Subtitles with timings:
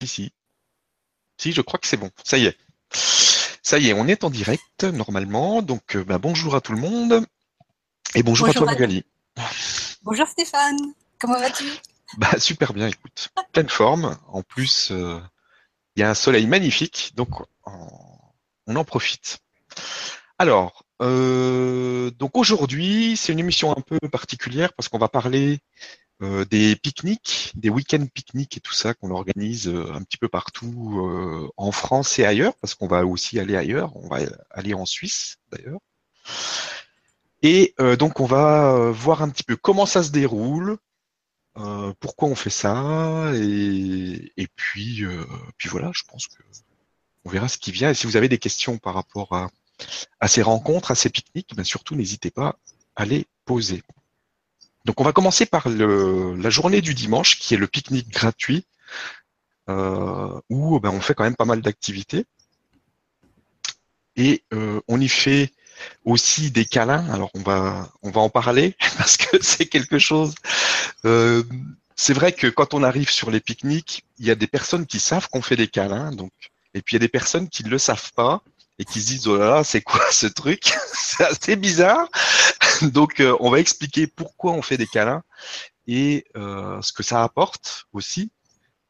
[0.00, 0.32] Ici.
[1.38, 2.10] Si, je crois que c'est bon.
[2.24, 2.56] Ça y est.
[2.92, 5.62] Ça y est, on est en direct normalement.
[5.62, 7.24] Donc, euh, bah, bonjour à tout le monde.
[8.14, 9.04] Et bonjour, à toi, Magali.
[10.02, 10.78] Bonjour Stéphane.
[11.18, 11.64] Comment vas-tu?
[12.16, 13.28] Bah super bien, écoute.
[13.52, 14.18] Pleine forme.
[14.28, 15.20] En plus, euh,
[15.94, 17.30] il y a un soleil magnifique, donc
[17.64, 19.38] on en profite.
[20.38, 25.60] Alors, euh, donc aujourd'hui, c'est une émission un peu particulière parce qu'on va parler
[26.22, 30.28] euh, des pique-niques, des week-ends pique-niques et tout ça qu'on organise euh, un petit peu
[30.28, 34.18] partout euh, en France et ailleurs, parce qu'on va aussi aller ailleurs, on va
[34.50, 35.80] aller en Suisse d'ailleurs.
[37.42, 40.76] Et donc on va voir un petit peu comment ça se déroule,
[41.98, 45.02] pourquoi on fait ça, et, puis,
[45.56, 46.42] puis voilà, je pense que
[47.24, 47.90] on verra ce qui vient.
[47.90, 49.48] Et si vous avez des questions par rapport à,
[50.20, 52.58] à ces rencontres, à ces pique-niques, ben surtout n'hésitez pas
[52.94, 53.82] à les poser.
[54.84, 58.64] Donc on va commencer par la journée du dimanche, qui est le pique-nique gratuit,
[59.68, 62.24] euh, où ben, on fait quand même pas mal d'activités.
[64.16, 65.52] Et euh, on y fait
[66.04, 67.08] aussi des câlins.
[67.10, 70.34] Alors on va on va en parler parce que c'est quelque chose.
[71.04, 71.42] Euh,
[71.94, 75.00] c'est vrai que quand on arrive sur les pique-niques, il y a des personnes qui
[75.00, 76.32] savent qu'on fait des câlins, donc
[76.74, 78.42] et puis il y a des personnes qui ne le savent pas
[78.80, 80.72] et qui se disent oh là là c'est quoi ce truc?
[80.92, 82.08] C'est assez bizarre
[82.82, 85.22] donc euh, on va expliquer pourquoi on fait des câlins
[85.86, 88.32] et euh, ce que ça apporte aussi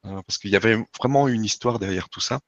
[0.07, 2.39] euh, parce qu'il y avait vraiment une histoire derrière tout ça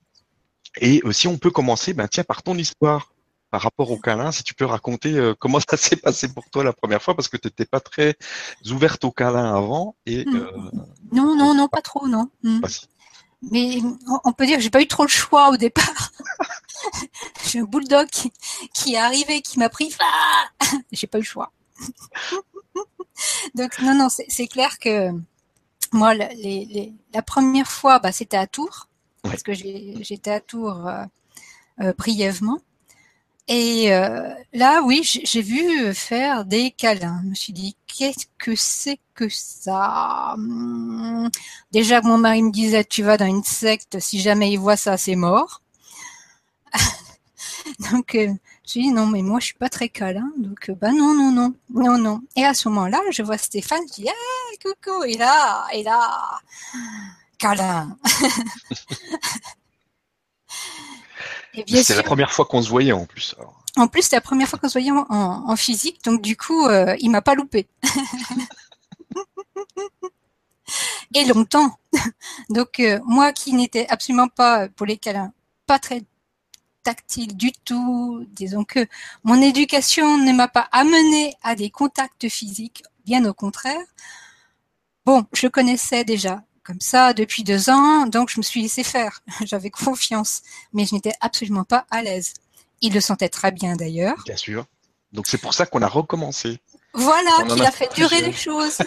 [0.81, 3.13] et si on peut commencer ben tiens par ton histoire
[3.51, 6.73] par rapport au câlin, si tu peux raconter comment ça s'est passé pour toi la
[6.73, 8.17] première fois, parce que tu n'étais pas très
[8.71, 9.95] ouverte au câlin avant.
[10.07, 10.71] Et, hmm.
[11.13, 12.31] non, non, non, pas trop, non.
[12.43, 12.63] Hmm.
[13.51, 13.83] Mais
[14.25, 16.13] on peut dire que j'ai pas eu trop le choix au départ.
[17.47, 19.95] j'ai un bulldog qui, est arrivé, qui m'a pris.
[20.01, 21.53] Ah j'ai pas eu le choix.
[23.55, 25.13] Donc non, non, c'est clair que
[25.93, 28.89] moi, la première fois, bah, c'était à Tours,
[29.23, 31.05] parce que j'étais à Tours euh,
[31.81, 32.59] euh, brièvement.
[33.49, 37.21] Et euh, là, oui, j'ai vu faire des câlins.
[37.25, 40.37] Je me suis dit, qu'est-ce que c'est que ça?
[41.73, 44.77] Déjà que mon mari me disait, tu vas dans une secte, si jamais il voit
[44.77, 45.61] ça, c'est mort.
[47.91, 48.33] donc, euh,
[48.67, 50.31] je dit, non, mais moi, je suis pas très câlin.
[50.37, 52.21] Donc, euh, bah non, non, non, non, non.
[52.37, 56.41] Et à ce moment-là, je vois Stéphane, je dis, ah, coucou, et là, et là,
[57.39, 57.97] câlin.
[61.67, 63.35] C'est la première fois qu'on se voyait en plus.
[63.77, 66.95] En plus, c'est la première fois qu'on se voyait en, physique, donc du coup, euh,
[66.99, 67.67] il m'a pas loupé.
[71.15, 71.77] Et longtemps.
[72.49, 75.33] Donc euh, moi qui n'étais absolument pas pour les câlins,
[75.67, 76.03] pas très
[76.83, 78.87] tactile du tout, disons que
[79.25, 83.85] mon éducation ne m'a pas amené à des contacts physiques, bien au contraire.
[85.05, 89.21] Bon, je connaissais déjà comme ça depuis deux ans, donc je me suis laissé faire.
[89.45, 92.35] J'avais confiance, mais je n'étais absolument pas à l'aise.
[92.81, 94.23] Il le sentait très bien d'ailleurs.
[94.25, 94.67] Bien sûr.
[95.13, 96.61] Donc c'est pour ça qu'on a recommencé.
[96.95, 98.79] Voilà, qu'il a, fait durer les choses.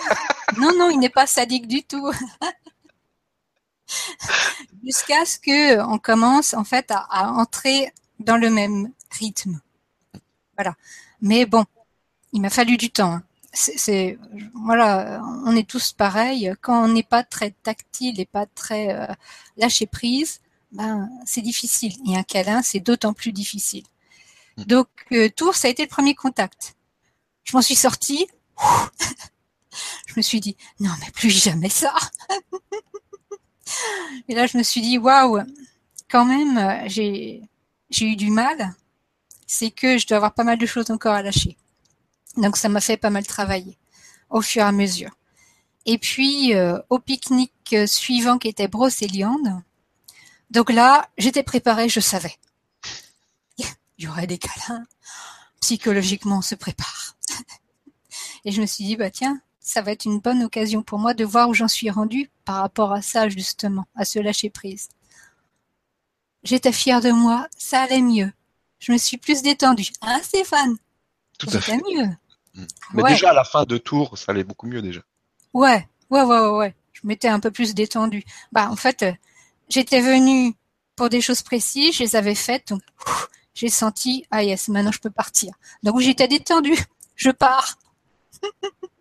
[0.57, 2.11] non, non, il n'est pas sadique du tout.
[4.83, 9.59] Jusqu'à ce que on commence en fait à, entrer dans le même rythme.
[10.57, 10.75] Voilà.
[11.21, 11.65] Mais bon,
[12.33, 13.13] il m'a fallu du temps.
[13.13, 13.23] Hein
[13.55, 14.17] c'est
[14.53, 16.53] voilà, on est tous pareils.
[16.61, 19.07] Quand on n'est pas très tactile et pas très euh,
[19.57, 20.41] lâché prise,
[20.71, 21.93] ben c'est difficile.
[22.07, 23.85] Et un câlin, c'est d'autant plus difficile.
[24.57, 24.63] Hmm.
[24.63, 26.75] Donc euh, Tours, ça a été le premier contact.
[27.43, 28.27] Je m'en suis sortie.
[30.07, 31.93] je me suis dit non mais plus jamais ça.
[34.27, 35.39] et là je me suis dit waouh,
[36.09, 37.41] quand même j'ai
[38.01, 38.75] eu du mal.
[39.47, 41.55] C'est que je dois avoir pas mal de choses encore à lâcher.
[42.37, 43.77] Donc ça m'a fait pas mal travailler
[44.29, 45.11] au fur et à mesure.
[45.85, 49.61] Et puis euh, au pique-nique suivant qui était Brocéliande,
[50.49, 52.35] donc là j'étais préparée, je savais.
[53.97, 54.83] Il y aurait des câlins.
[55.61, 57.15] Psychologiquement on se prépare.
[58.45, 61.15] Et je me suis dit bah tiens, ça va être une bonne occasion pour moi
[61.15, 64.89] de voir où j'en suis rendue par rapport à ça justement, à ce lâcher prise.
[66.43, 68.31] J'étais fière de moi, ça allait mieux.
[68.77, 69.89] Je me suis plus détendue.
[70.01, 70.77] Hein Stéphane?
[71.39, 71.77] Tout à fait.
[71.77, 72.07] mieux.
[72.93, 75.01] Mais déjà à la fin de tour, ça allait beaucoup mieux déjà.
[75.51, 76.75] Ouais, ouais, ouais, ouais.
[76.93, 78.23] Je m'étais un peu plus détendue.
[78.51, 79.13] Bah en fait, euh,
[79.67, 80.53] j'étais venue
[80.95, 82.83] pour des choses précises, je les avais faites, donc
[83.55, 85.55] j'ai senti ah yes, maintenant je peux partir.
[85.81, 86.77] Donc j'étais détendue,
[87.15, 87.79] je pars.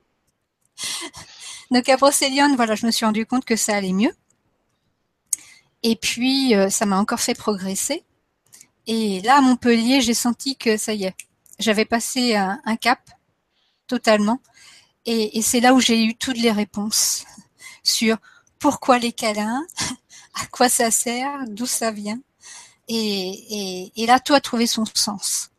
[1.70, 4.14] donc à Brocéliande, voilà, je me suis rendu compte que ça allait mieux.
[5.82, 8.04] Et puis euh, ça m'a encore fait progresser.
[8.86, 11.14] Et là à Montpellier, j'ai senti que ça y est,
[11.58, 13.00] j'avais passé un cap
[13.86, 14.40] totalement.
[15.06, 17.24] Et, c'est là où j'ai eu toutes les réponses
[17.82, 18.16] sur
[18.58, 19.64] pourquoi les câlins,
[20.34, 22.20] à quoi ça sert, d'où ça vient.
[22.88, 25.50] Et, là, tout a trouvé son sens.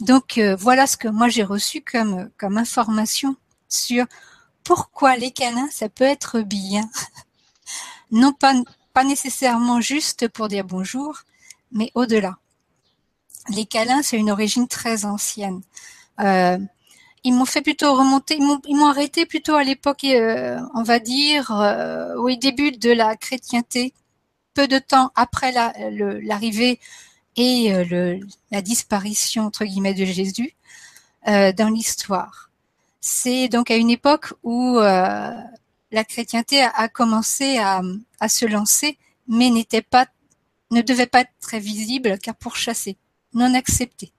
[0.00, 3.34] Donc euh, voilà ce que moi j'ai reçu comme, comme information
[3.68, 4.06] sur
[4.64, 6.88] pourquoi les câlins, ça peut être bien.
[8.10, 8.54] non pas,
[8.92, 11.20] pas nécessairement juste pour dire bonjour,
[11.72, 12.38] mais au-delà.
[13.48, 15.62] Les câlins, c'est une origine très ancienne.
[16.20, 16.58] Euh,
[17.24, 21.50] ils m'ont fait plutôt remonter, ils m'ont arrêté plutôt à l'époque, euh, on va dire,
[21.50, 23.92] euh, au début de la chrétienté,
[24.54, 26.80] peu de temps après l'arrivée
[27.36, 28.18] et euh,
[28.50, 30.54] la disparition entre guillemets de Jésus
[31.28, 32.45] euh, dans l'histoire.
[33.00, 35.30] C'est donc à une époque où euh,
[35.90, 37.82] la chrétienté a, commencé à,
[38.20, 38.98] à, se lancer,
[39.28, 40.06] mais n'était pas,
[40.70, 42.96] ne devait pas être très visible car pourchassée,
[43.32, 44.12] non acceptée.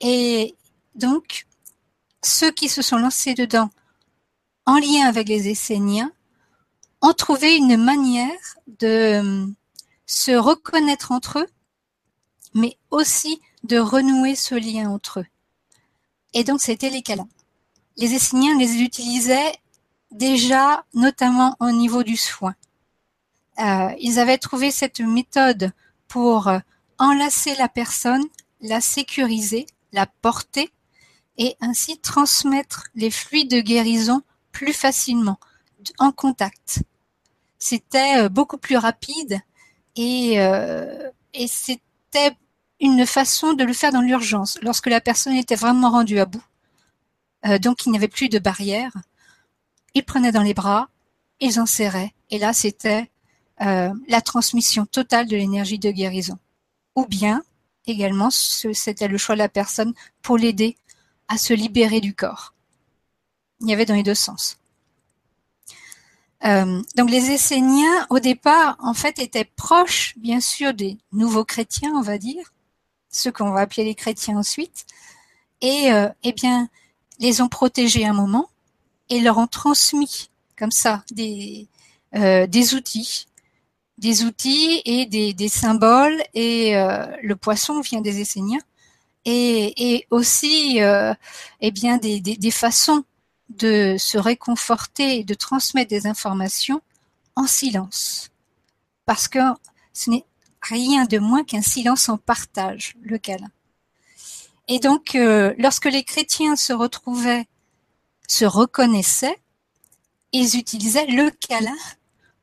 [0.00, 0.56] Et
[0.94, 1.46] donc
[2.24, 3.70] ceux qui se sont lancés dedans
[4.66, 6.12] en lien avec les Esséniens
[7.00, 8.86] ont trouvé une manière de
[9.22, 9.46] euh,
[10.06, 11.46] se reconnaître entre eux,
[12.54, 15.26] mais aussi de renouer ce lien entre eux.
[16.34, 17.28] Et donc, c'était les câlins.
[17.98, 19.52] Les Esséniens les utilisaient
[20.10, 22.54] déjà, notamment au niveau du soin.
[23.58, 25.72] Euh, ils avaient trouvé cette méthode
[26.06, 26.50] pour
[26.98, 28.24] enlacer la personne,
[28.60, 30.70] la sécuriser, la porter
[31.38, 34.22] et ainsi transmettre les fluides de guérison
[34.52, 35.38] plus facilement
[35.98, 36.82] en contact.
[37.58, 39.40] C'était euh, beaucoup plus rapide
[39.98, 42.36] euh, et c'était
[42.80, 46.42] une façon de le faire dans l'urgence, lorsque la personne était vraiment rendue à bout.
[47.46, 48.92] Euh, donc il n'y avait plus de barrière.
[49.94, 50.88] Ils prenaient dans les bras,
[51.40, 53.10] ils en serraient, et là c'était
[53.60, 56.38] euh, la transmission totale de l'énergie de guérison.
[56.94, 57.42] Ou bien,
[57.86, 60.76] également, c'était le choix de la personne pour l'aider
[61.28, 62.54] à se libérer du corps.
[63.60, 64.58] Il y avait dans les deux sens.
[66.44, 71.92] Euh, donc les Esséniens, au départ, en fait, étaient proches, bien sûr, des nouveaux chrétiens,
[71.94, 72.52] on va dire,
[73.10, 74.86] ceux qu'on va appeler les chrétiens ensuite,
[75.60, 75.90] et
[76.22, 76.68] eh bien,
[77.18, 78.48] les ont protégés un moment
[79.08, 81.68] et leur ont transmis comme ça des
[82.14, 83.26] euh, outils,
[83.96, 86.20] des outils et des, des symboles.
[86.34, 88.60] Et euh, le poisson vient des Esséniens
[89.24, 91.12] et, aussi euh,
[91.60, 93.04] eh bien des, des, façons
[93.50, 96.80] de se réconforter et de transmettre des informations
[97.36, 98.30] en silence.
[99.04, 99.40] Parce que
[99.92, 100.24] ce n'est
[100.62, 103.50] rien de moins qu'un silence en partage, le câlin.
[104.68, 107.46] Et donc, euh, lorsque les chrétiens se retrouvaient,
[108.28, 109.40] se reconnaissaient,
[110.32, 111.76] ils utilisaient le câlin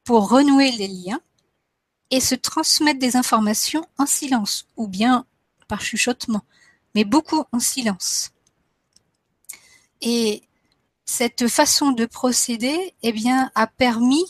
[0.03, 1.21] pour renouer les liens
[2.11, 5.25] et se transmettre des informations en silence ou bien
[5.67, 6.43] par chuchotement
[6.95, 8.31] mais beaucoup en silence.
[10.01, 10.43] Et
[11.03, 14.25] cette façon de procéder, eh bien, a permis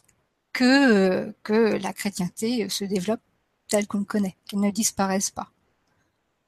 [0.52, 3.22] que, que la chrétienté se développe
[3.68, 5.52] telle qu'on le connaît, qu'elle ne disparaisse pas.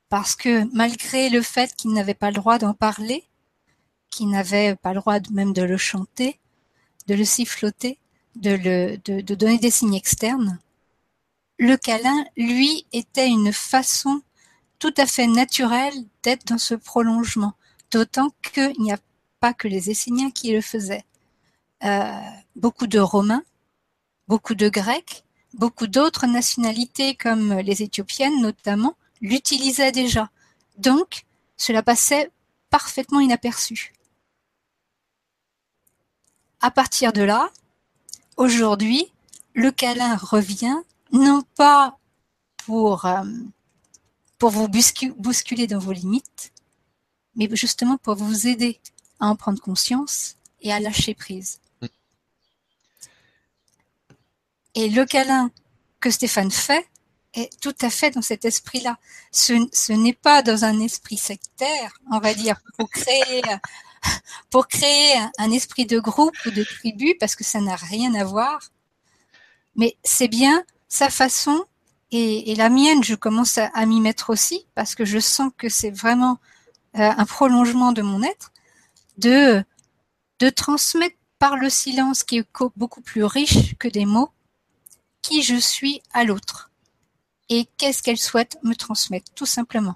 [0.10, 3.26] Parce que malgré le fait qu'ils n'avaient pas le droit d'en parler,
[4.10, 6.40] qu'ils n'avaient pas le droit même de le chanter,
[7.08, 8.00] de le siffloter,
[8.36, 8.98] de,
[9.34, 10.60] donner des signes externes,
[11.60, 14.22] le câlin, lui, était une façon
[14.80, 15.94] tout à fait naturel
[16.24, 17.54] d'être dans ce prolongement,
[17.92, 19.00] d'autant qu'il n'y a
[19.40, 21.04] pas que les Esséniens qui le faisaient.
[21.84, 22.12] Euh,
[22.56, 23.44] beaucoup de Romains,
[24.28, 25.24] beaucoup de Grecs,
[25.54, 30.30] beaucoup d'autres nationalités comme les Éthiopiennes notamment l'utilisaient déjà.
[30.78, 32.32] Donc, cela passait
[32.70, 33.94] parfaitement inaperçu.
[36.62, 37.52] À partir de là,
[38.36, 39.12] aujourd'hui,
[39.54, 40.78] le câlin revient
[41.12, 41.98] non pas
[42.58, 43.24] pour euh,
[44.38, 46.54] pour vous bousculer dans vos limites,
[47.36, 48.80] mais justement pour vous aider
[49.20, 51.60] à en prendre conscience et à lâcher prise.
[54.76, 55.50] Et le câlin
[56.00, 56.88] que Stéphane fait
[57.34, 58.98] est tout à fait dans cet esprit-là.
[59.32, 62.90] Ce, ce n'est pas dans un esprit sectaire, on va dire, pour
[64.68, 68.60] créer, un esprit de groupe ou de tribu, parce que ça n'a rien à voir.
[69.76, 71.66] Mais c'est bien sa façon
[72.12, 75.92] et, la mienne, je commence à, m'y mettre aussi parce que je sens que c'est
[75.92, 76.40] vraiment
[76.96, 78.54] euh, un prolongement de mon être,
[79.18, 79.64] de
[80.56, 84.32] transmettre par le silence qui est beaucoup plus riche que des mots,
[85.22, 86.72] qui je suis à l'autre
[87.50, 89.96] et qu'est-ce qu'elle souhaite me transmettre, tout simplement?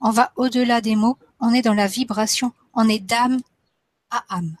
[0.00, 3.40] On va au-delà des mots, on est dans la vibration, on est d'âme
[4.10, 4.56] à âme.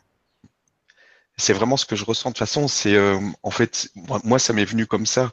[1.36, 2.66] C'est vraiment ce que je ressens de toute façon.
[2.66, 3.90] C'est euh, en fait
[4.24, 5.32] moi ça m'est venu comme ça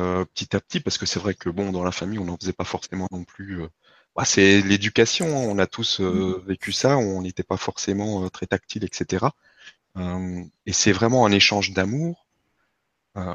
[0.00, 2.36] euh, petit à petit, parce que c'est vrai que bon, dans la famille, on n'en
[2.36, 3.62] faisait pas forcément non plus.
[3.62, 3.68] Euh,
[4.16, 6.48] bah, c'est l'éducation, hein, on a tous euh, mmh.
[6.48, 9.26] vécu ça, on n'était pas forcément très tactile, etc.
[10.66, 12.23] et c'est vraiment un échange d'amour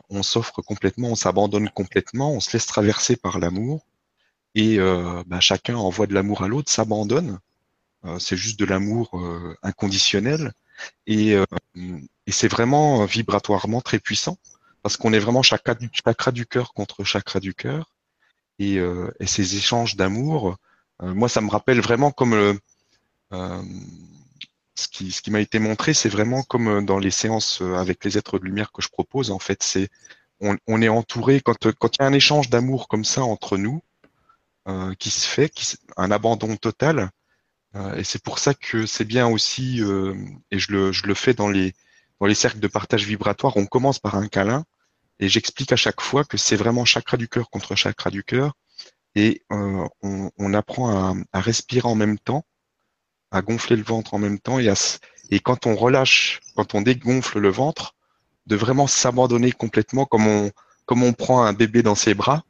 [0.09, 3.85] on s'offre complètement, on s'abandonne complètement, on se laisse traverser par l'amour
[4.55, 4.77] et
[5.27, 7.39] bah, chacun envoie de l'amour à l'autre, s'abandonne.
[8.19, 9.11] c'est juste de l'amour
[9.63, 10.53] inconditionnel
[11.07, 11.37] et,
[12.27, 14.37] c'est vraiment vibratoirement très puissant
[14.83, 17.93] parce qu'on est vraiment chakra du, chakra cœur contre chakra du cœur
[18.59, 18.75] et,
[19.19, 20.57] et ces échanges d'amour.
[21.01, 22.59] moi, ça me rappelle vraiment comme
[23.33, 23.61] euh,
[24.83, 28.17] ce qui, m'a été montré, c'est vraiment comme euh, dans les séances euh, avec les
[28.17, 29.31] êtres de lumière que je propose.
[29.31, 29.89] En fait, c'est
[30.41, 33.81] on, est entouré quand quand il y a un échange d'amour comme ça entre nous
[34.69, 35.51] euh, qui se fait,
[35.97, 37.09] un abandon total.
[37.75, 40.15] Euh, et c'est pour ça que c'est bien aussi, euh,
[40.51, 41.73] et je le, fais dans les
[42.35, 43.57] cercles de partage vibratoire.
[43.57, 44.65] On commence par un câlin
[45.19, 48.53] et j'explique à chaque fois que c'est vraiment chakra du cœur contre chakra du cœur
[49.15, 52.45] et on, apprend à respirer en même temps
[53.31, 54.71] à gonfler le ventre en même temps et,
[55.31, 57.95] et quand on relâche, quand on dégonfle le ventre,
[58.47, 60.51] de vraiment s'abandonner complètement comme on,
[60.85, 62.43] comme on prend un bébé dans ses bras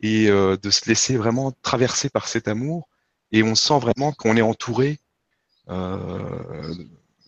[0.00, 2.88] et euh, de se laisser vraiment traverser par cet amour
[3.30, 4.98] et on sent vraiment qu'on est entouré.
[5.68, 6.74] Euh,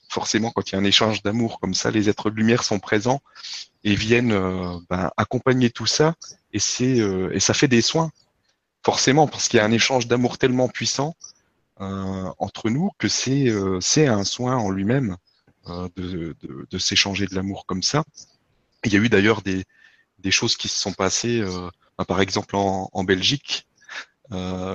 [0.08, 2.78] forcément, quand il y a un échange d'amour comme ça, les êtres de lumière sont
[2.78, 3.20] présents
[3.84, 6.14] et viennent euh, ben, accompagner tout ça
[6.52, 6.96] et c'est
[7.32, 8.10] et ça fait des soins
[8.84, 11.14] forcément parce qu'il y a un échange d'amour tellement puissant
[11.80, 15.16] entre nous que c'est euh, c'est un soin en lui-même
[15.68, 18.04] euh, de, de, de s'échanger de l'amour comme ça.
[18.84, 19.64] Il y a eu d'ailleurs des,
[20.18, 21.42] des choses qui se sont passées,
[21.98, 23.66] bah, par exemple en, en Belgique,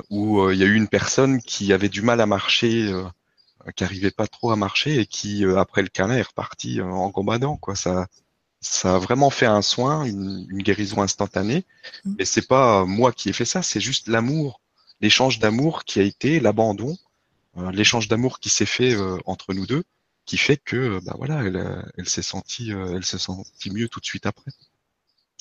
[0.09, 2.93] où il y a eu une personne qui avait du mal à marcher,
[3.75, 7.57] qui arrivait pas trop à marcher et qui, après le câlin, est reparti en combattant.
[7.57, 7.75] Quoi.
[7.75, 8.05] Ça,
[8.61, 11.65] ça a vraiment fait un soin, une, une guérison instantanée.
[12.03, 12.15] Mmh.
[12.19, 14.61] Mais c'est pas moi qui ai fait ça, c'est juste l'amour
[15.01, 16.97] l'échange d'amour qui a été, l'abandon,
[17.57, 19.83] euh, l'échange d'amour qui s'est fait euh, entre nous deux,
[20.25, 23.99] qui fait que euh, bah voilà, elle, elle s'est sentie, elle s'est sentie mieux tout
[23.99, 24.51] de suite après.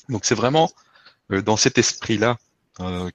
[0.09, 0.71] Donc c'est vraiment
[1.29, 2.37] dans cet esprit-là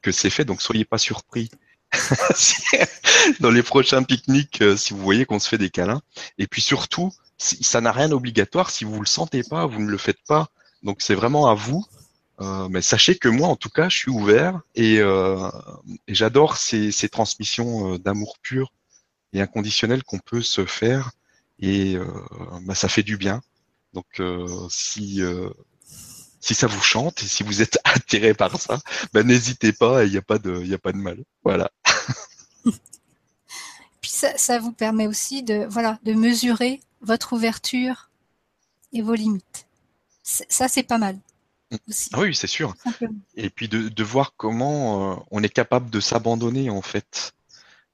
[0.03, 0.45] que c'est fait.
[0.45, 1.51] Donc soyez pas surpris
[3.41, 6.03] dans les prochains pique-niques si vous voyez qu'on se fait des câlins.
[6.39, 8.71] Et puis surtout, ça n'a rien d'obligatoire.
[8.71, 10.49] Si vous le sentez pas, vous ne le faites pas.
[10.83, 11.87] Donc c'est vraiment à vous
[12.41, 15.51] euh, mais sachez que moi, en tout cas, je suis ouvert et, euh,
[16.07, 18.73] et j'adore ces, transmissions euh, d'amour pur
[19.33, 21.13] et inconditionnel qu'on peut se faire
[21.63, 21.97] et
[22.63, 23.43] bah, ça fait du bien.
[23.93, 24.23] Donc,
[24.71, 25.21] si
[26.41, 28.81] si ça vous chante et si vous êtes attiré par ça,
[29.13, 31.23] ben n'hésitez pas, il n'y a pas de a pas de mal.
[31.45, 31.71] Voilà.
[34.01, 38.11] Puis ça, ça vous permet aussi de voilà de mesurer votre ouverture
[38.93, 39.67] et vos limites.
[40.23, 41.19] Ça, c'est pas mal.
[42.13, 42.75] Ah oui, c'est sûr.
[43.37, 47.33] Et puis de, de voir comment euh, on est capable de s'abandonner en fait,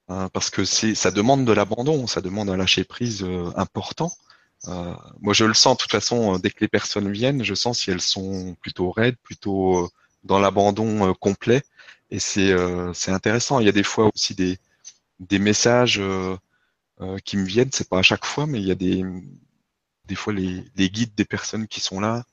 [0.09, 4.11] euh, parce que c'est ça demande de l'abandon, ça demande un lâcher prise euh, important.
[5.21, 7.91] moi, je le sens de toute façon dès que les personnes viennent, je sens si
[7.91, 9.89] elles sont plutôt raides, plutôt
[10.23, 11.63] dans l'abandon complet,
[12.11, 12.53] et c'est
[12.93, 13.59] c'est intéressant.
[13.59, 14.57] Il y a des fois aussi des
[15.19, 16.01] des messages
[17.25, 19.03] qui me viennent, c'est pas à chaque fois, mais il y a des
[20.05, 22.23] des fois les, les guides des personnes qui sont là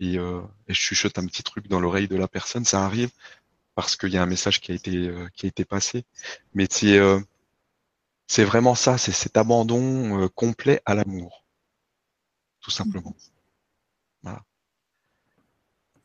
[0.00, 3.10] et, euh, et, je chuchote un petit truc dans l'oreille de la personne, ça arrive
[3.78, 6.04] parce qu'il y a un message qui a été euh, qui a été passé.
[6.52, 7.20] Mais c'est euh,
[8.26, 11.44] c'est vraiment ça, c'est cet abandon euh, complet à l'amour,
[12.60, 13.14] tout simplement.
[14.24, 14.42] Voilà.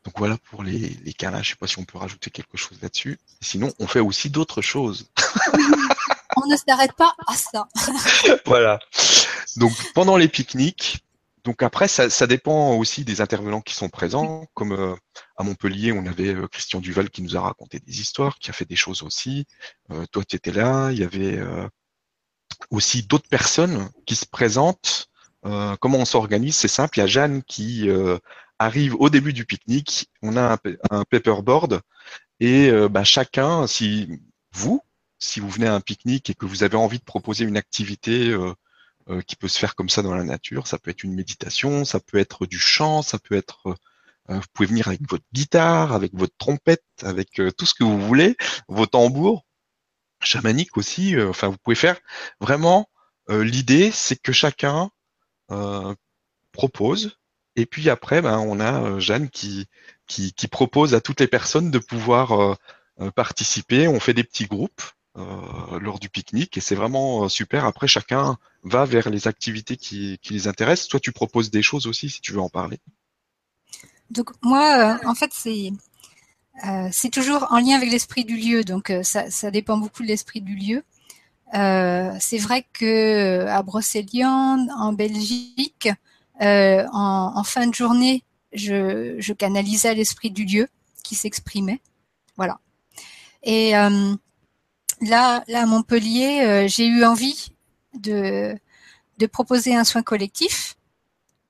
[0.04, 1.42] Donc voilà pour les, les câlins.
[1.42, 3.18] Je sais pas si on peut rajouter quelque chose là-dessus.
[3.40, 5.10] Sinon, on fait aussi d'autres choses.
[6.36, 7.66] on ne s'arrête pas à ça.
[8.46, 8.78] voilà.
[9.56, 11.03] Donc pendant les pique-niques,
[11.44, 14.46] donc après, ça, dépend aussi des intervenants qui sont présents.
[14.54, 14.94] Comme euh,
[15.36, 18.54] à Montpellier, on avait euh, Christian Duval qui nous a raconté des histoires, qui a
[18.54, 19.46] fait des choses aussi.
[19.90, 20.90] Euh, toi, tu étais là.
[20.90, 21.38] Il y avait
[22.70, 25.08] aussi d'autres personnes qui se présentent.
[25.80, 26.98] comment on s'organise C'est simple.
[26.98, 27.88] Il y a Jeanne qui
[28.58, 30.08] arrive au début du pique-nique.
[30.22, 30.58] On a un,
[30.90, 31.82] un paperboard
[32.40, 34.08] et bah, chacun, si
[34.52, 34.80] vous,
[35.18, 38.34] si vous venez à un pique-nique et que vous avez envie de proposer une activité
[39.10, 40.66] euh, qui peut se faire comme ça dans la nature.
[40.66, 43.76] Ça peut être une méditation, ça peut être du chant, ça peut être
[44.30, 47.84] euh, vous pouvez venir avec votre guitare, avec votre trompette, avec euh, tout ce que
[47.84, 48.36] vous voulez,
[48.68, 49.44] vos tambours,
[50.20, 51.20] chamaniques aussi.
[51.20, 51.98] enfin, vous pouvez faire
[52.40, 52.88] vraiment.
[53.28, 54.90] L'idée, c'est que chacun
[56.52, 57.18] propose,
[57.56, 59.66] et puis après, ben, on a Jeanne qui,
[60.06, 62.58] qui, qui propose à toutes les personnes de pouvoir
[63.14, 63.88] participer.
[63.88, 64.82] On fait des petits groupes
[65.16, 67.64] euh, lors du pique-nique et c'est vraiment euh, super.
[67.64, 70.88] Après, chacun va vers les activités qui, qui, les intéressent.
[70.88, 72.78] Toi, tu proposes des choses aussi si tu veux en parler.
[74.10, 75.70] Donc moi, euh, en fait, c'est
[76.66, 78.64] euh, c'est toujours en lien avec l'esprit du lieu.
[78.64, 80.82] Donc ça, ça, dépend beaucoup de l'esprit du lieu.
[81.52, 85.88] c'est vrai que à Brocéliande, en Belgique,
[86.40, 90.68] en, en, fin de journée, je, je canalisais l'esprit du lieu
[91.02, 91.80] qui s'exprimait.
[92.36, 92.58] Voilà.
[93.44, 94.16] Et euh,
[95.08, 97.52] là, là à Montpellier, euh, j'ai eu envie
[97.94, 98.56] de,
[99.18, 100.76] de proposer un soin collectif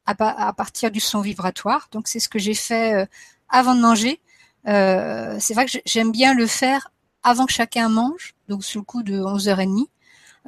[0.06, 0.14] à,
[0.48, 1.88] à partir du son vibratoire.
[1.92, 3.06] Donc c'est ce que j'ai fait euh,
[3.48, 4.20] avant de manger.
[4.66, 6.90] Euh, c'est vrai que j'aime bien le faire
[7.22, 9.86] avant que chacun mange, donc sous le coup de 11h30,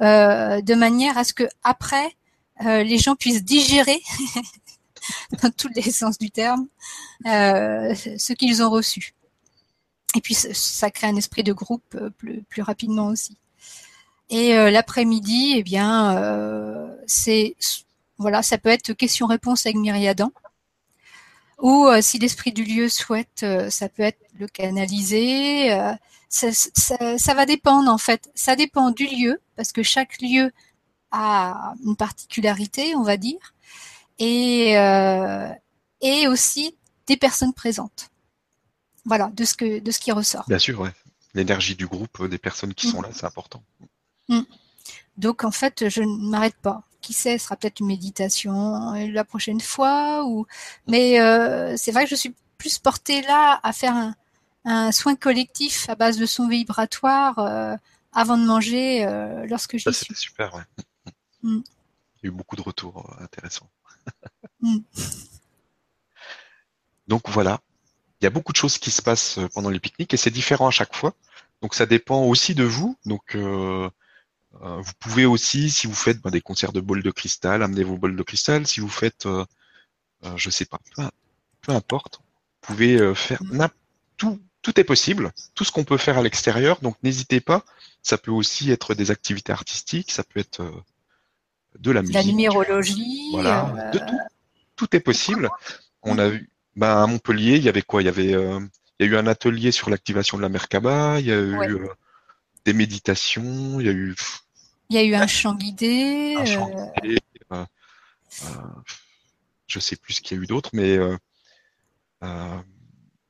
[0.01, 2.15] euh, de manière à ce que après
[2.65, 4.01] euh, les gens puissent digérer
[5.41, 6.67] dans tous les sens du terme
[7.25, 9.13] euh, ce qu'ils ont reçu.
[10.17, 13.37] Et puis ça crée un esprit de groupe euh, plus, rapidement aussi.
[14.31, 17.55] Et euh, l'après-midi, eh bien, euh, c'est
[18.17, 20.31] voilà, ça peut être question-réponse avec Myriadan.
[21.59, 25.69] Ou si l'esprit du lieu souhaite, ça peut être le canaliser.
[26.29, 28.29] Ça, ça, ça, va dépendre en fait.
[28.35, 30.51] Ça dépend du lieu parce que chaque lieu
[31.11, 33.53] a une particularité, on va dire,
[34.19, 34.73] et
[36.01, 36.75] et aussi
[37.07, 38.09] des personnes présentes
[39.07, 40.45] voilà, de ce que de ce qui ressort.
[40.47, 40.91] Bien sûr, ouais.
[41.33, 43.63] L'énergie du groupe, des personnes qui sont là, c'est important.
[44.29, 44.41] Mm.
[45.17, 46.83] Donc en fait, je ne m'arrête pas.
[47.01, 50.45] Qui sait, ce sera peut-être une méditation euh, la prochaine fois, ou
[50.87, 54.15] mais euh, c'est vrai que je suis plus portée là à faire un,
[54.65, 57.75] un soin collectif à base de son vibratoire euh,
[58.11, 60.63] avant de manger euh, lorsque je Ça c'était super, ouais.
[61.43, 61.61] Mm.
[62.17, 63.69] Il y a eu beaucoup de retours euh, intéressants.
[64.61, 64.79] mm.
[67.07, 67.61] Donc voilà,
[68.21, 70.31] il y a beaucoup de choses qui se passent euh, pendant les pique-niques et c'est
[70.31, 71.13] différent à chaque fois.
[71.61, 72.97] Donc ça dépend aussi de vous.
[73.05, 73.89] Donc euh,
[74.61, 77.83] euh, vous pouvez aussi, si vous faites ben, des concerts de bols de cristal, amener
[77.83, 78.67] vos bols de cristal.
[78.67, 79.45] Si vous faites, euh,
[80.25, 81.03] euh je sais pas, peu,
[81.61, 83.39] peu, importe, vous pouvez faire
[84.17, 84.39] tout.
[84.63, 86.79] Tout est possible, tout ce qu'on peut faire à l'extérieur.
[86.81, 87.63] Donc n'hésitez pas.
[88.01, 90.61] Ça peut aussi être des activités artistiques, ça peut être
[91.79, 94.19] de la musique, la numérologie, voilà, de tout.
[94.75, 95.49] Tout est possible.
[96.03, 98.01] On a vu, ben, à Montpellier, il y avait quoi?
[98.03, 98.59] Il y avait, euh,
[98.99, 101.57] il y a eu un atelier sur l'activation de la Merkaba, il y a eu
[101.57, 101.69] ouais.
[101.69, 101.89] euh,
[102.65, 104.15] des méditations, il y a eu.
[104.89, 106.35] Il y a eu un chant guidé.
[106.37, 106.69] Un chant
[107.03, 107.17] guidé
[107.51, 107.65] euh,
[109.67, 110.99] je sais plus ce qu'il y a eu d'autre, mais.
[112.21, 112.63] on,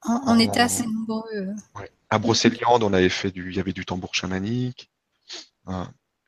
[0.04, 1.48] on était assez nombreux.
[1.76, 1.90] Ouais.
[2.10, 4.92] À Brocéliande, on avait fait du, il y avait du tambour chamanique.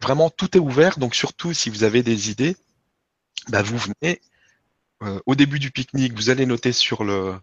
[0.01, 0.97] vraiment, tout est ouvert.
[0.97, 2.55] Donc surtout, si vous avez des idées,
[3.49, 4.21] bah, vous venez
[5.03, 7.35] euh, au début du pique-nique, vous allez noter sur le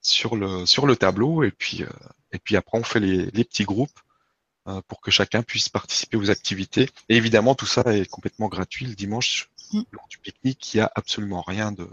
[0.00, 1.88] sur le sur le tableau et puis euh,
[2.32, 4.00] et puis après on fait les, les petits groupes
[4.68, 6.90] euh, pour que chacun puisse participer aux activités.
[7.08, 9.82] Et évidemment, tout ça est complètement gratuit le dimanche mmh.
[9.92, 10.74] lors du pique-nique.
[10.74, 11.88] Il n'y a absolument rien de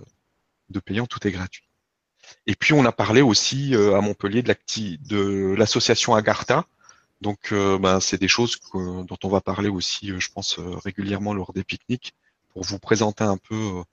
[0.69, 1.63] de payant, tout est gratuit.
[2.45, 4.55] Et puis on a parlé aussi euh, à Montpellier de
[5.07, 6.65] de l'association Agartha.
[7.21, 11.33] Donc euh, ben, c'est des choses que, dont on va parler aussi, je pense, régulièrement
[11.33, 12.13] lors des pique-niques
[12.49, 13.83] pour vous présenter un peu euh,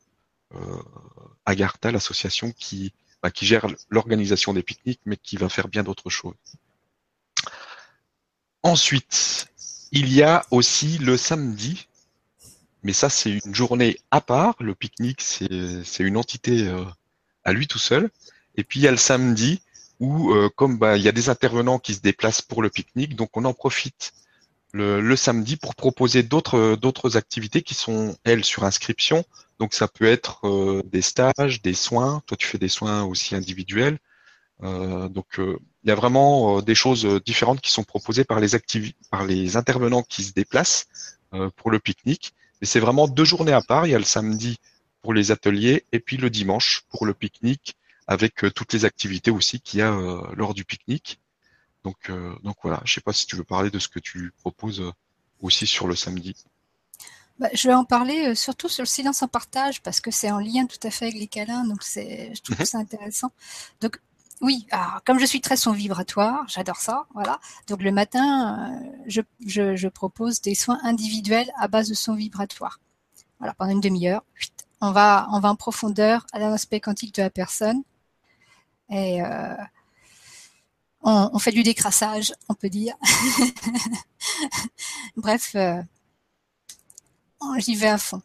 [1.44, 6.10] Agartha, l'association qui, bah, qui gère l'organisation des pique-niques, mais qui va faire bien d'autres
[6.10, 6.34] choses.
[8.62, 9.48] Ensuite,
[9.92, 11.88] il y a aussi le samedi,
[12.82, 14.56] mais ça c'est une journée à part.
[14.60, 16.84] Le pique-nique c'est une entité euh,
[17.44, 18.10] à lui tout seul.
[18.56, 19.62] Et puis il y a le samedi
[20.00, 23.16] où, euh, comme bah, il y a des intervenants qui se déplacent pour le pique-nique,
[23.16, 24.12] donc on en profite
[24.72, 29.24] le, samedi pour proposer d'autres activités qui sont elles sur inscription
[29.58, 32.22] donc ça peut être euh, des stages, des soins.
[32.26, 33.98] Toi, tu fais des soins aussi individuels.
[34.62, 38.48] Euh, donc euh, il y a vraiment des choses différentes qui sont proposées par les
[39.10, 40.86] par les intervenants qui se déplacent
[41.56, 42.34] pour le pique-nique.
[42.60, 43.86] Mais c'est vraiment deux journées à part.
[43.86, 44.58] Il y a le samedi
[45.02, 47.76] pour les ateliers et puis le dimanche pour le pique-nique
[48.08, 49.92] avec toutes les activités aussi qu'il y a
[50.34, 51.20] lors du pique-nique.
[51.84, 52.10] Donc,
[52.42, 54.82] donc voilà, je sais pas si tu veux parler de ce que tu proposes
[55.40, 56.34] aussi sur le samedi.
[57.38, 60.30] Bah, je vais en parler euh, surtout sur le silence en partage parce que c'est
[60.30, 63.30] en lien tout à fait avec les câlins, donc c'est, je trouve que c'est intéressant.
[63.82, 64.00] Donc
[64.40, 67.38] oui, alors, comme je suis très son vibratoire, j'adore ça, voilà.
[67.68, 72.14] Donc le matin, euh, je, je, je, propose des soins individuels à base de son
[72.14, 72.80] vibratoire.
[73.38, 74.24] Voilà, pendant une demi-heure,
[74.80, 77.82] on va, on va en profondeur à l'aspect quantique de la personne
[78.90, 79.56] et euh,
[81.02, 82.94] on, on, fait du décrassage, on peut dire.
[85.16, 85.52] Bref.
[85.54, 85.82] Euh,
[87.58, 88.22] j'y vais à fond.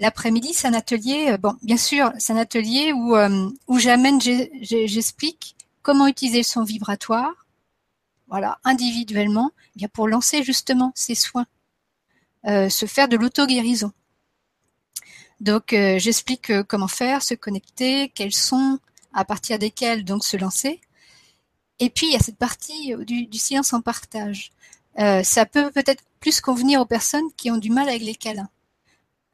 [0.00, 4.18] L'après-midi, c'est un atelier, euh, bon, bien sûr, c'est un atelier où, euh, où j'amène,
[4.20, 7.46] j'explique comment utiliser son vibratoire,
[8.28, 11.46] voilà, individuellement, eh bien pour lancer justement ces soins,
[12.46, 13.92] euh, se faire de l'auto-guérison.
[15.40, 18.78] Donc, j'explique comment faire, se connecter, quels sont,
[19.14, 20.82] à partir desquels donc se lancer.
[21.78, 24.52] Et puis, il y a cette partie du silence en partage.
[24.98, 28.50] Euh, ça peut peut-être plus convenir aux personnes qui ont du mal avec les câlins.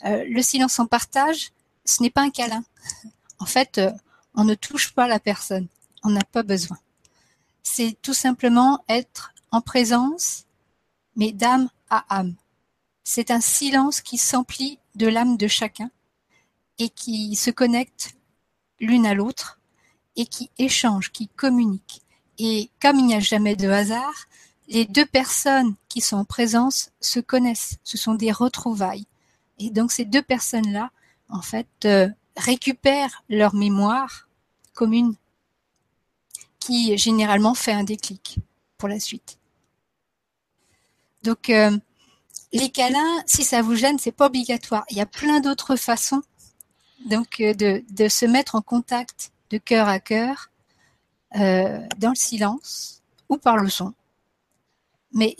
[0.05, 1.53] Euh, le silence en partage,
[1.85, 2.65] ce n'est pas un câlin.
[3.39, 3.91] En fait, euh,
[4.35, 5.69] On ne touche pas la personne.
[6.03, 6.79] On n'a pas besoin.
[7.63, 10.45] C'est tout simplement être en présence,
[11.17, 12.35] mais d'âme à âme.
[13.05, 15.91] C'est un silence qui s'emplit de l'âme de chacun
[16.79, 18.15] et qui se connecte
[18.81, 19.61] l'une à l'autre
[20.17, 22.03] et qui échange, qui communique.
[22.39, 24.27] Et comme il n'y a jamais de hasard,
[24.69, 27.79] les deux personnes qui sont en présence se connaissent.
[27.85, 29.07] Ce sont des retrouvailles.
[29.59, 30.91] Et donc ces deux personnes-là,
[31.29, 34.29] en fait, euh, récupèrent leur mémoire
[34.75, 35.15] commune
[36.59, 38.39] qui généralement fait un déclic
[38.77, 39.39] pour la suite.
[41.23, 41.77] Donc euh,
[42.53, 44.85] les câlins, si ça vous gêne, c'est pas obligatoire.
[44.91, 46.23] Il y a plein d'autres façons
[47.07, 50.51] donc euh, de, se mettre en contact de cœur à cœur
[51.35, 53.93] dans le silence ou par le son.
[55.17, 55.35] Mais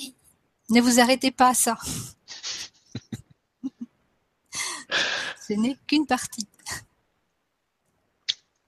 [0.71, 1.77] ne vous arrêtez pas à ça.
[5.47, 6.49] Ce n'est qu'une partie.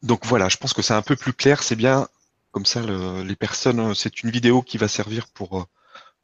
[0.03, 1.63] Donc voilà, je pense que c'est un peu plus clair.
[1.63, 2.09] C'est bien
[2.51, 3.95] comme ça, le, les personnes.
[3.95, 5.65] C'est une vidéo qui va servir pour euh,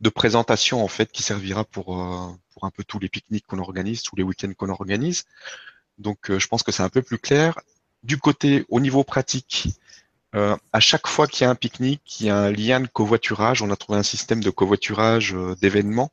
[0.03, 3.61] de présentation en fait, qui servira pour euh, pour un peu tous les pique-niques qu'on
[3.61, 5.25] organise, tous les week-ends qu'on organise.
[5.97, 7.59] Donc je pense que c'est un peu plus clair.
[8.03, 9.69] Du côté au niveau pratique,
[10.35, 12.89] euh, à chaque fois qu'il y a un pique-nique, il y a un lien de
[12.89, 13.63] covoiturage.
[13.63, 16.11] On a trouvé un système de covoiturage euh, d'événements.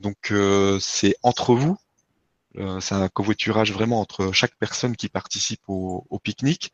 [0.00, 1.76] Donc euh, c'est entre vous.
[2.80, 6.72] c'est un covoiturage vraiment entre chaque personne qui participe au, pique-nique.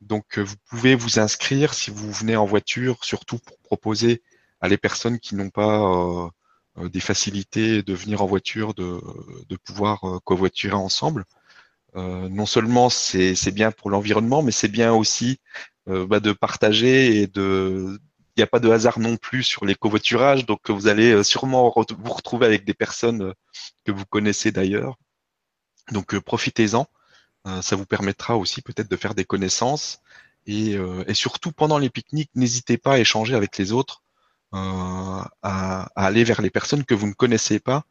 [0.00, 4.22] Donc vous pouvez vous inscrire si vous venez en voiture, surtout pour proposer
[4.60, 6.30] à les personnes qui n'ont pas
[6.76, 9.00] des facilités de venir en voiture, de,
[9.48, 11.24] de pouvoir covoiturer ensemble.
[11.94, 17.26] non seulement c'est bien pour l'environnement, mais c'est bien aussi euh, bah, de partager et
[17.26, 17.98] de
[18.36, 21.22] il n'y a pas de hasard non plus sur les covoiturages, donc vous allez euh,
[21.22, 23.32] sûrement vous retrouver avec des personnes euh,
[23.84, 24.98] que vous connaissez d'ailleurs.
[25.92, 26.86] Donc profitez-en,
[27.62, 30.00] ça vous permettra aussi peut-être de faire des connaissances.
[30.46, 30.72] Et,
[31.06, 34.02] et surtout pendant les pique-niques, n'hésitez pas à échanger avec les autres,
[34.50, 35.30] à,
[35.94, 37.84] aller vers les personnes que vous ne connaissez pas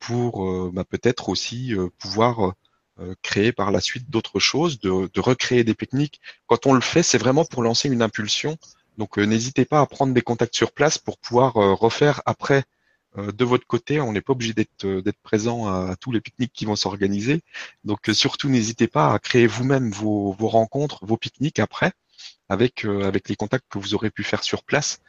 [0.00, 2.52] pour bah, peut-être aussi pouvoir euh,
[3.22, 6.20] créer par la suite d'autres choses, de, de, recréer des techniques.
[6.46, 8.56] Quand on le fait, c'est vraiment pour lancer une impulsion.
[8.98, 12.64] Donc euh, n'hésitez pas à prendre des contacts sur place pour pouvoir euh, refaire après
[13.16, 13.98] de votre côté.
[13.98, 17.40] On n'est pas obligé d'être présent à, tous les pique-niques qui vont s'organiser.
[17.82, 21.92] Donc surtout n'hésitez pas à créer vous-même vos, vos, rencontres, vos pique-niques après,
[22.50, 25.00] avec avec les contacts que vous aurez pu faire sur place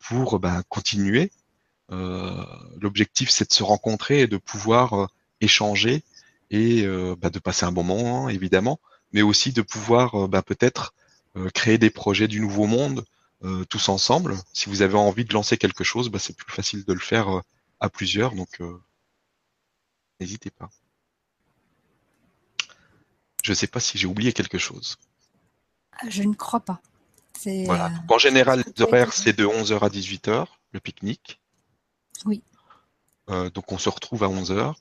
[0.00, 1.32] pour ben, continuer.
[1.88, 5.08] L'objectif c'est de se rencontrer et de pouvoir
[5.40, 6.02] échanger
[6.50, 8.80] et euh, bah, de passer un bon moment, évidemment,
[9.12, 10.94] mais aussi de pouvoir euh, bah, peut-être
[11.36, 13.04] euh, créer des projets du nouveau monde
[13.68, 14.38] tous ensemble.
[14.54, 17.42] Si vous avez envie de lancer quelque chose, bah, c'est plus facile de le faire
[17.78, 18.58] à plusieurs, donc
[20.18, 20.70] n'hésitez pas.
[23.42, 24.96] Je ne sais pas si j'ai oublié quelque chose.
[26.08, 26.80] Je ne crois pas.
[27.66, 27.92] Voilà.
[28.08, 31.38] en général, les horaires, c'est de 11h à 18h, le pique-nique.
[32.24, 32.42] Oui.
[33.28, 34.74] donc on se retrouve à 11h.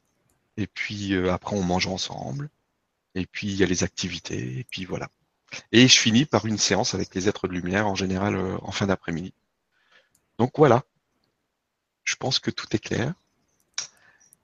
[0.58, 2.50] Et puis euh, après, on mange ensemble.
[3.16, 4.60] Et puis il y a les activités.
[4.60, 5.10] Et puis voilà.
[5.72, 8.72] Et je finis par une séance avec les êtres de lumière, en général euh, en
[8.72, 9.34] fin d'après-midi.
[10.40, 10.84] Donc voilà.
[12.04, 13.14] Je pense que tout est clair.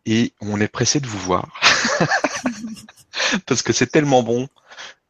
[0.06, 1.60] Et on est pressé de vous voir.
[3.46, 4.48] Parce que c'est tellement bon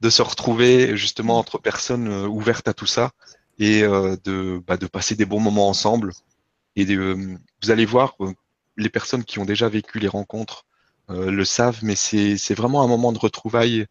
[0.01, 3.11] de se retrouver justement entre personnes euh, ouvertes à tout ça
[3.59, 6.13] et de, bah, de passer des bons moments ensemble.
[6.77, 8.15] Et de, vous allez voir,
[8.77, 10.68] les personnes qui ont déjà vécu les rencontres euh,
[11.09, 13.85] le savent, mais c'est vraiment un moment de retrouvailles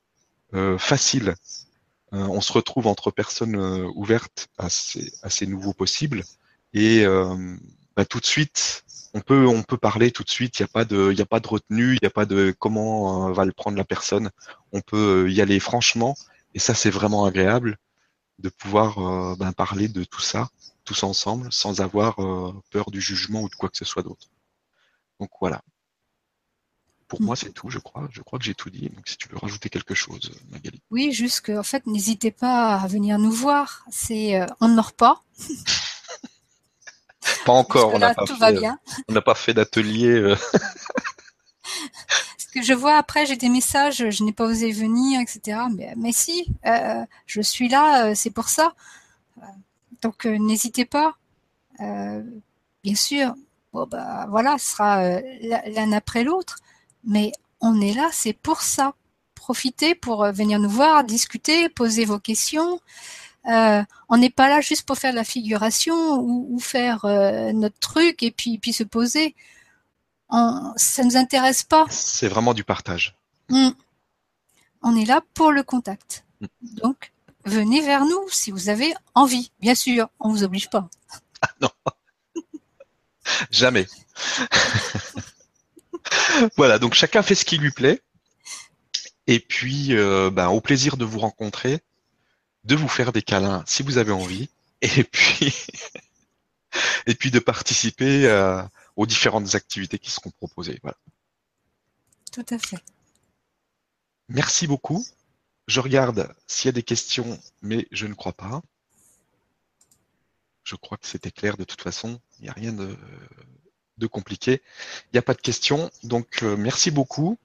[0.55, 1.35] euh, facile.
[2.15, 3.57] Euh, on se retrouve entre personnes
[3.95, 6.25] ouvertes à ces, nouveaux possibles
[6.73, 7.05] et
[7.97, 10.59] bah, tout de suite, on peut parler tout de suite.
[10.59, 12.25] Il n'y a pas de il y a pas de retenue, il n'y a pas
[12.25, 14.31] de comment va le prendre la personne.
[14.73, 16.17] On peut y aller franchement
[16.55, 17.79] et ça c'est vraiment agréable
[18.39, 20.49] de pouvoir ben, parler de tout ça
[20.85, 22.17] tous ensemble sans avoir
[22.71, 24.29] peur du jugement ou de quoi que ce soit d'autre.
[25.21, 25.63] Donc voilà.
[27.09, 28.07] Pour moi, c'est tout, je crois.
[28.13, 28.91] Je crois que j'ai tout dit.
[28.91, 30.83] Donc, si tu veux rajouter quelque chose, Magali.
[30.91, 33.87] Oui, juste que, en fait, n'hésitez pas à venir nous voir.
[33.91, 35.23] C'est, euh, on ne meurt pas.
[37.47, 37.95] pas encore.
[37.95, 40.11] on n'a pas, pas, fait d'atelier.
[40.11, 40.37] Euh.
[42.37, 45.61] Ce que je vois après, j'ai des messages, je n'ai pas osé venir, etc.
[45.75, 48.75] Mais, mais si, euh, je suis là, c'est pour ça.
[50.03, 51.17] Donc, n'hésitez pas.
[51.79, 53.35] bien sûr,
[53.73, 56.59] bon, bah, voilà, ce sera l'un après l'autre
[57.09, 58.95] mais on est là, c'est pour ça.
[59.35, 62.81] Profitez pour euh, venir nous voir, discuter, poser vos questions.
[63.49, 67.79] Euh, on n'est pas là juste pour faire de la figuration ou, faire euh, notre
[67.79, 69.35] truc et puis, puis se poser.
[70.29, 71.87] On, ça nous intéresse pas.
[71.89, 73.17] C'est vraiment du partage.
[73.49, 73.71] Hmm.
[74.83, 76.27] On est là pour le contact.
[76.43, 76.47] Hmm.
[76.83, 77.13] Donc,
[77.47, 79.51] venez vers nous si vous avez envie.
[79.61, 80.91] Bien sûr, on vous oblige pas.
[81.41, 81.71] Ah non.
[83.51, 83.87] Jamais.
[86.57, 88.01] voilà, donc chacun fait ce qui lui plaît.
[89.27, 91.81] Et puis, euh, ben, au plaisir de vous rencontrer,
[92.65, 94.49] de vous faire des câlins si vous avez envie,
[94.81, 95.55] et puis,
[97.07, 98.63] et puis de participer euh,
[98.97, 100.79] aux différentes activités qui seront proposées.
[100.83, 100.97] Voilà.
[102.33, 102.83] Tout à fait.
[104.29, 105.05] Merci beaucoup.
[105.67, 108.63] Je regarde s'il y a des questions, mais je ne crois pas.
[110.65, 112.21] Je crois que c'était clair de toute façon.
[112.39, 112.97] Il n'y a rien de,
[113.99, 114.63] de compliqué.
[115.07, 115.91] Il n'y a pas de questions.
[116.03, 117.39] Donc, euh, merci beaucoup.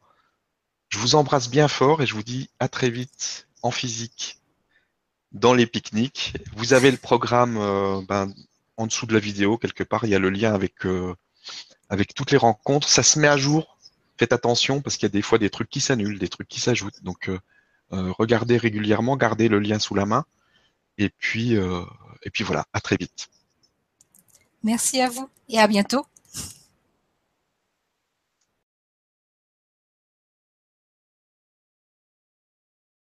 [0.90, 4.40] Je vous embrasse bien fort et je vous dis à très vite en physique
[5.32, 6.36] dans les pique-niques.
[6.56, 8.32] Vous avez le programme euh, ben,
[8.78, 11.16] en dessous de la vidéo, quelque part, il y a le lien avec, euh,
[11.90, 12.88] avec toutes les rencontres.
[12.88, 13.78] Ça se met à jour.
[14.18, 16.60] Faites attention parce qu'il y a des fois des trucs qui s'annulent, des trucs qui
[16.60, 17.04] s'ajoutent.
[17.04, 17.32] Donc,
[17.90, 20.24] regardez régulièrement, gardez le lien sous la main.
[21.00, 23.30] Et puis, et puis voilà, à très vite.
[24.64, 26.06] Merci à vous et à bientôt.